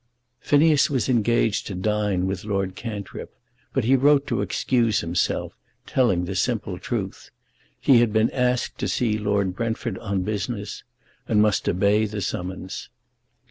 Phineas 0.39 0.89
was 0.89 1.07
engaged 1.09 1.67
to 1.67 1.75
dine 1.75 2.25
with 2.25 2.43
Lord 2.43 2.73
Cantrip; 2.75 3.35
but 3.71 3.83
he 3.83 3.95
wrote 3.95 4.25
to 4.25 4.41
excuse 4.41 5.01
himself, 5.01 5.53
telling 5.85 6.25
the 6.25 6.33
simple 6.33 6.79
truth. 6.79 7.29
He 7.79 7.99
had 7.99 8.11
been 8.11 8.31
asked 8.31 8.79
to 8.79 8.87
see 8.87 9.19
Lord 9.19 9.55
Brentford 9.55 9.99
on 9.99 10.23
business, 10.23 10.83
and 11.27 11.39
must 11.39 11.69
obey 11.69 12.07
the 12.07 12.21
summons. 12.21 12.89